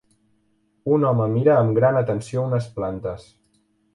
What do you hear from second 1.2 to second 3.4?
mira amb gran atenció unes plantes.